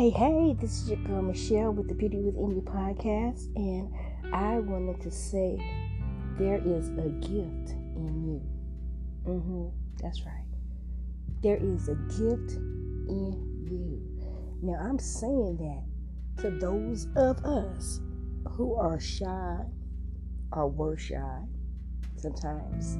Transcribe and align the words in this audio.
Hey, 0.00 0.08
hey, 0.08 0.56
this 0.58 0.80
is 0.80 0.88
your 0.88 0.98
girl 1.00 1.20
Michelle 1.20 1.72
with 1.72 1.86
the 1.86 1.94
Beauty 1.94 2.16
Within 2.16 2.52
You 2.52 2.62
podcast, 2.62 3.54
and 3.54 3.92
I 4.32 4.58
wanted 4.58 4.98
to 5.02 5.10
say 5.10 5.58
there 6.38 6.56
is 6.56 6.88
a 6.88 7.10
gift 7.20 7.76
in 7.96 8.24
you. 8.24 9.30
Mm-hmm, 9.30 9.66
that's 10.02 10.24
right. 10.24 10.46
There 11.42 11.58
is 11.58 11.90
a 11.90 11.96
gift 11.96 12.52
in 13.10 13.60
you. 13.62 14.00
Now, 14.62 14.78
I'm 14.80 14.98
saying 14.98 15.58
that 15.58 16.44
to 16.44 16.50
those 16.58 17.06
of 17.16 17.44
us 17.44 18.00
who 18.52 18.76
are 18.76 18.98
shy 18.98 19.58
or 20.52 20.66
were 20.66 20.96
shy 20.96 21.42
sometimes. 22.16 22.96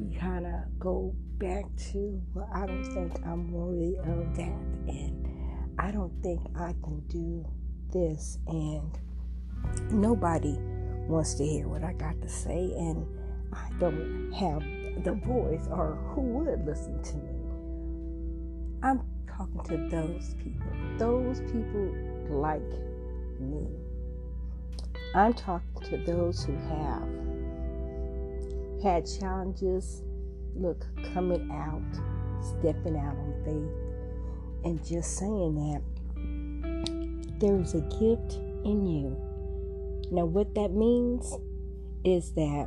You 0.00 0.18
kind 0.18 0.46
of 0.46 0.78
go 0.78 1.14
back 1.36 1.66
to, 1.92 2.18
well, 2.32 2.48
I 2.54 2.64
don't 2.64 2.82
think 2.82 3.12
I'm 3.26 3.52
worthy 3.52 3.98
of 3.98 4.34
that. 4.36 4.64
And 4.88 5.35
I 5.78 5.90
don't 5.90 6.12
think 6.22 6.40
I 6.56 6.74
can 6.82 7.00
do 7.08 7.46
this, 7.92 8.38
and 8.46 8.98
nobody 9.90 10.56
wants 11.06 11.34
to 11.34 11.44
hear 11.44 11.68
what 11.68 11.84
I 11.84 11.92
got 11.92 12.20
to 12.22 12.28
say, 12.28 12.72
and 12.76 13.06
I 13.52 13.68
don't 13.78 14.32
have 14.32 14.62
the 15.04 15.12
voice 15.12 15.68
or 15.70 15.96
who 16.14 16.22
would 16.22 16.64
listen 16.64 17.02
to 17.02 17.16
me. 17.16 17.36
I'm 18.82 19.02
talking 19.28 19.62
to 19.64 19.76
those 19.90 20.34
people, 20.42 20.72
those 20.98 21.40
people 21.40 21.92
like 22.30 22.62
me. 23.38 23.66
I'm 25.14 25.34
talking 25.34 25.82
to 25.90 25.98
those 25.98 26.42
who 26.42 26.56
have 26.56 27.08
had 28.82 29.06
challenges, 29.20 30.02
look, 30.54 30.86
coming 31.12 31.50
out, 31.52 31.82
stepping 32.42 32.96
out 32.96 33.16
on 33.16 33.34
faith 33.44 33.85
and 34.66 34.84
just 34.84 35.16
saying 35.16 35.54
that 35.54 35.80
there's 37.38 37.74
a 37.74 37.80
gift 37.82 38.40
in 38.64 38.84
you. 38.84 39.16
Now, 40.10 40.24
what 40.24 40.56
that 40.56 40.72
means 40.72 41.32
is 42.04 42.32
that 42.32 42.66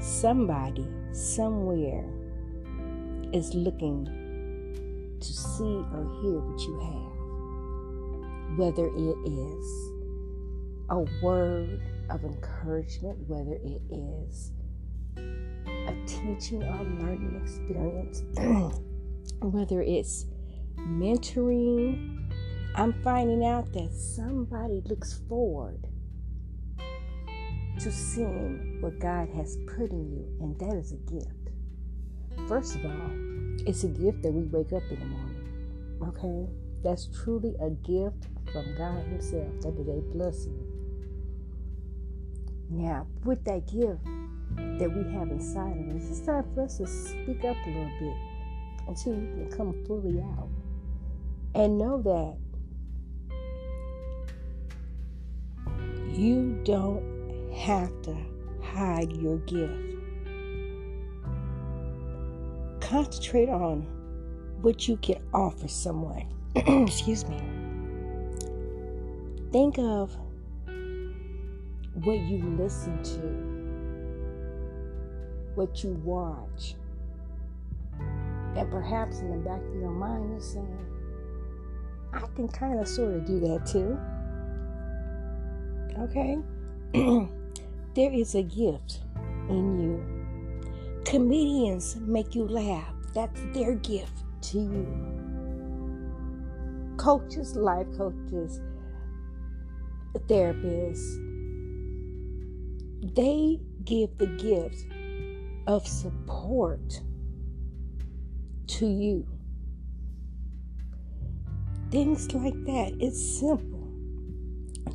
somebody 0.00 0.88
somewhere 1.12 2.04
is 3.32 3.54
looking 3.54 4.06
to 5.20 5.32
see 5.32 5.62
or 5.62 6.10
hear 6.20 6.40
what 6.40 6.60
you 6.60 6.74
have, 6.80 8.58
whether 8.58 8.86
it 8.86 9.18
is 9.30 9.92
a 10.90 11.04
word 11.22 11.80
of 12.10 12.24
encouragement, 12.24 13.16
whether 13.28 13.54
it 13.54 13.80
is 13.92 14.50
a 15.16 15.94
teaching 16.04 16.64
or 16.64 16.82
learning 17.00 17.40
experience, 17.40 18.24
whether 19.40 19.82
it's 19.82 20.26
mentoring, 20.86 22.30
I'm 22.74 22.92
finding 23.02 23.44
out 23.44 23.72
that 23.72 23.92
somebody 23.92 24.82
looks 24.84 25.20
forward 25.28 25.84
to 27.80 27.92
seeing 27.92 28.78
what 28.80 28.98
God 28.98 29.28
has 29.36 29.56
put 29.66 29.90
in 29.90 30.10
you, 30.10 30.26
and 30.40 30.58
that 30.58 30.76
is 30.76 30.92
a 30.92 30.96
gift. 31.10 31.50
First 32.48 32.76
of 32.76 32.84
all, 32.84 33.10
it's 33.66 33.84
a 33.84 33.88
gift 33.88 34.22
that 34.22 34.32
we 34.32 34.44
wake 34.44 34.72
up 34.72 34.82
in 34.90 34.98
the 34.98 35.06
morning. 35.06 35.38
Okay? 36.08 36.52
That's 36.82 37.08
truly 37.22 37.54
a 37.60 37.70
gift 37.70 38.28
from 38.52 38.74
God 38.76 39.04
Himself. 39.06 39.48
That 39.60 39.74
is 39.78 39.88
a 39.88 40.00
blessing. 40.12 40.58
Now, 42.70 43.06
with 43.24 43.44
that 43.44 43.66
gift 43.66 44.04
that 44.78 44.90
we 44.90 45.12
have 45.14 45.30
inside 45.30 45.76
of 45.78 45.96
us, 45.96 46.10
it's 46.10 46.20
time 46.20 46.44
for 46.54 46.64
us 46.64 46.78
to 46.78 46.86
speak 46.86 47.44
up 47.44 47.56
a 47.66 47.70
little 47.70 47.92
bit 47.98 48.16
until 48.88 49.14
you 49.14 49.28
can 49.34 49.50
come 49.50 49.84
fully 49.86 50.20
out. 50.20 50.48
And 51.54 51.78
know 51.78 52.02
that 52.02 52.36
you 56.18 56.60
don't 56.64 57.02
have 57.54 57.90
to 58.02 58.16
hide 58.62 59.12
your 59.12 59.38
gift. 59.38 59.94
Concentrate 62.80 63.48
on 63.48 63.82
what 64.62 64.88
you 64.88 64.96
can 64.96 65.22
offer 65.32 65.68
someone. 65.68 66.26
Excuse 66.56 67.26
me. 67.28 67.40
Think 69.52 69.78
of 69.78 70.16
what 71.94 72.18
you 72.18 72.42
listen 72.58 73.02
to, 73.02 73.20
what 75.54 75.82
you 75.84 75.92
watch. 76.04 76.74
And 77.98 78.70
perhaps 78.70 79.20
in 79.20 79.30
the 79.30 79.36
back 79.38 79.60
of 79.60 79.74
your 79.74 79.90
mind, 79.90 80.30
you're 80.30 80.40
saying, 80.40 80.97
I 82.12 82.26
can 82.34 82.48
kind 82.48 82.80
of 82.80 82.88
sort 82.88 83.14
of 83.14 83.24
do 83.26 83.40
that 83.40 83.66
too. 83.66 83.98
Okay? 86.00 86.38
there 87.94 88.12
is 88.12 88.34
a 88.34 88.42
gift 88.42 89.00
in 89.48 89.78
you. 89.78 90.04
Comedians 91.04 91.96
make 91.96 92.34
you 92.34 92.46
laugh. 92.46 92.92
That's 93.14 93.40
their 93.52 93.74
gift 93.74 94.24
to 94.42 94.58
you. 94.58 94.86
Coaches, 96.96 97.56
life 97.56 97.86
coaches, 97.96 98.60
therapists, 100.28 101.24
they 103.14 103.60
give 103.84 104.16
the 104.18 104.26
gift 104.26 104.86
of 105.66 105.86
support 105.86 107.00
to 108.66 108.86
you. 108.86 109.26
Things 111.90 112.34
like 112.34 112.64
that. 112.66 112.96
It's 113.00 113.38
simple. 113.40 113.88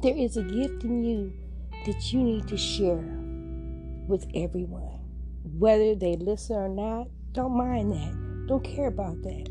There 0.03 0.15
is 0.15 0.37
a 0.37 0.43
gift 0.43 0.83
in 0.83 1.03
you 1.03 1.33
that 1.85 2.13
you 2.13 2.21
need 2.21 2.47
to 2.49 2.57
share 2.57 3.03
with 4.07 4.27
everyone. 4.35 4.99
Whether 5.57 5.95
they 5.95 6.17
listen 6.17 6.55
or 6.55 6.69
not, 6.69 7.07
don't 7.31 7.57
mind 7.57 7.93
that. 7.93 8.47
Don't 8.47 8.63
care 8.63 8.87
about 8.87 9.21
that. 9.23 9.49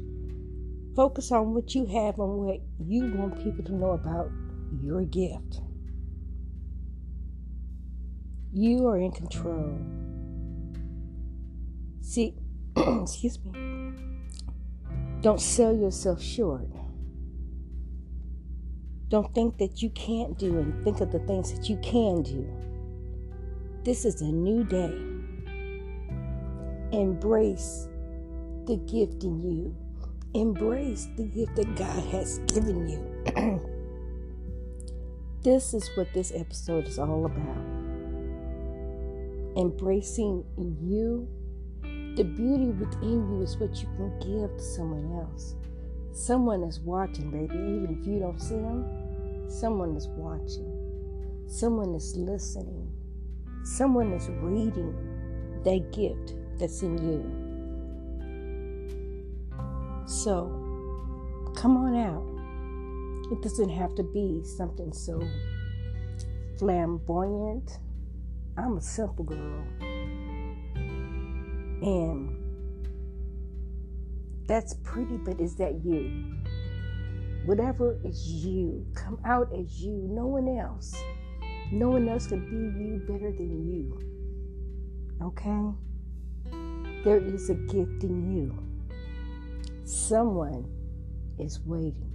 Focus 0.95 1.33
on 1.33 1.53
what 1.53 1.75
you 1.75 1.85
have 1.87 2.19
and 2.21 2.39
what 2.39 2.61
you 2.79 3.13
want 3.13 3.43
people 3.43 3.65
to 3.65 3.73
know 3.73 3.91
about 3.91 4.31
your 4.81 5.03
gift. 5.03 5.63
You 8.53 8.87
are 8.87 8.99
in 8.99 9.11
control. 9.11 9.79
See, 12.03 12.35
excuse 12.77 13.39
me. 13.45 13.95
Don't 15.23 15.41
sell 15.41 15.75
yourself 15.75 16.23
short. 16.23 16.69
Don't 19.13 19.35
think 19.35 19.59
that 19.59 19.83
you 19.83 19.91
can't 19.91 20.39
do 20.39 20.59
and 20.59 20.83
think 20.85 21.03
of 21.03 21.13
the 21.13 21.19
things 21.19 21.53
that 21.53 21.69
you 21.69 21.77
can 21.83 22.23
do. 22.23 22.51
This 23.85 24.07
is 24.07 24.23
a 24.23 24.33
new 24.33 24.65
day. 24.65 24.97
Embrace 26.97 27.89
the 28.65 28.77
gift 28.91 29.23
in 29.25 29.43
you. 29.43 29.77
Embrace 30.33 31.11
the 31.19 31.25
gift 31.25 31.57
that 31.57 31.77
God 31.77 32.03
has 32.05 32.39
given 32.47 32.89
you. 32.89 33.61
this 35.43 35.75
is 35.75 35.91
what 35.95 36.11
this 36.15 36.33
episode 36.35 36.89
is 36.89 36.99
all 36.99 37.27
about. 37.27 37.67
Embracing 39.59 40.43
you. 40.81 41.29
The 42.17 42.25
beauty 42.25 42.69
within 42.69 43.31
you 43.31 43.43
is 43.43 43.59
what 43.59 43.77
you 43.77 43.89
can 43.95 44.19
give 44.21 44.57
to 44.57 44.65
someone 44.65 45.21
else. 45.21 45.55
Someone 46.13 46.63
is 46.63 46.81
watching, 46.81 47.31
baby, 47.31 47.59
even 47.59 47.99
if 48.01 48.07
you 48.07 48.19
don't 48.19 48.41
see 48.41 48.55
them 48.55 49.02
Someone 49.53 49.95
is 49.97 50.09
watching. 50.09 51.45
Someone 51.47 51.95
is 51.95 52.17
listening. 52.17 52.91
Someone 53.65 54.11
is 54.15 54.29
reading 54.41 54.95
that 55.63 55.93
gift 55.93 56.35
that's 56.59 56.81
in 56.83 56.97
you. 56.97 57.23
So, 60.07 60.49
come 61.55 61.77
on 61.77 61.95
out. 61.95 62.25
It 63.31 63.43
doesn't 63.43 63.69
have 63.69 63.95
to 63.97 64.03
be 64.03 64.43
something 64.43 64.91
so 64.91 65.23
flamboyant. 66.59 67.79
I'm 68.57 68.79
a 68.79 68.81
simple 68.81 69.25
girl. 69.25 69.65
And 71.83 72.31
that's 74.47 74.75
pretty, 74.83 75.19
but 75.19 75.41
is 75.41 75.57
that 75.57 75.85
you? 75.85 76.37
Whatever 77.45 77.99
is 78.05 78.29
you, 78.29 78.87
come 78.95 79.19
out 79.25 79.53
as 79.53 79.81
you, 79.81 80.07
no 80.09 80.27
one 80.27 80.49
else. 80.49 80.95
No 81.73 81.89
one 81.91 82.09
else 82.09 82.29
can 82.29 82.41
be 82.49 82.57
you 82.85 83.01
better 83.07 83.33
than 83.33 83.67
you. 83.67 83.99
Okay? 85.21 85.73
There 87.05 87.19
is 87.19 87.51
a 87.51 87.55
gift 87.55 88.05
in 88.05 88.33
you. 88.37 88.57
Someone 89.85 90.71
is 91.39 91.59
waiting. 91.65 92.12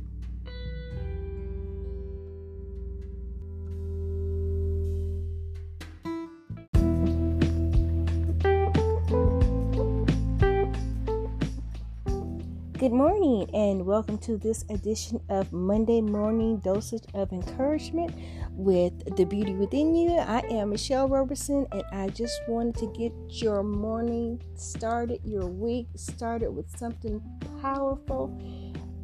Good 12.88 12.96
morning, 12.96 13.50
and 13.54 13.86
welcome 13.86 14.18
to 14.20 14.38
this 14.38 14.64
edition 14.70 15.20
of 15.28 15.52
Monday 15.52 16.00
Morning 16.00 16.56
Dosage 16.60 17.04
of 17.14 17.34
Encouragement 17.34 18.16
with 18.52 19.18
the 19.18 19.26
Beauty 19.26 19.54
Within 19.56 19.94
You. 19.94 20.12
I 20.12 20.40
am 20.50 20.70
Michelle 20.70 21.10
Roberson, 21.10 21.68
and 21.74 21.84
I 21.92 22.08
just 22.08 22.40
wanted 22.48 22.76
to 22.78 22.88
get 22.98 23.12
your 23.44 23.62
morning 23.62 24.42
started, 24.56 25.20
your 25.26 25.48
week 25.48 25.90
started 25.98 26.52
with 26.52 26.70
something 26.80 27.22
powerful 27.62 28.42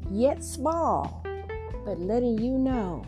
yet 0.09 0.45
small, 0.45 1.21
but 1.83 1.99
letting 1.99 2.37
you 2.37 2.57
know 2.57 3.03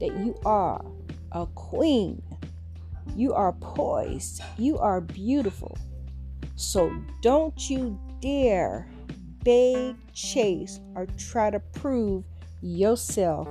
that 0.00 0.14
you 0.18 0.38
are 0.44 0.84
a 1.32 1.46
queen. 1.46 2.22
You 3.16 3.32
are 3.32 3.52
poised. 3.54 4.42
You 4.58 4.76
are 4.76 5.00
beautiful. 5.00 5.78
So 6.56 6.92
don't 7.22 7.70
you 7.70 7.98
dare 8.20 8.86
beg, 9.44 9.96
chase, 10.12 10.80
or 10.94 11.06
try 11.16 11.50
to 11.50 11.60
prove 11.60 12.24
yourself 12.60 13.48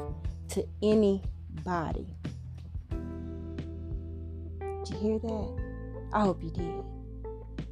to 0.49 0.67
anybody. 0.81 2.07
Did 4.59 4.89
you 4.89 4.97
hear 4.97 5.19
that? 5.19 5.55
I 6.13 6.21
hope 6.21 6.43
you 6.43 6.51
did. 6.51 6.83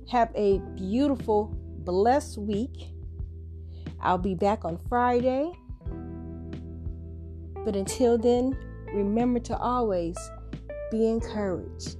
Have 0.09 0.31
a 0.35 0.59
beautiful, 0.75 1.55
blessed 1.79 2.37
week. 2.37 2.89
I'll 4.01 4.17
be 4.17 4.35
back 4.35 4.65
on 4.65 4.77
Friday. 4.89 5.51
But 7.63 7.75
until 7.75 8.17
then, 8.17 8.57
remember 8.93 9.39
to 9.39 9.57
always 9.57 10.17
be 10.91 11.07
encouraged 11.07 11.97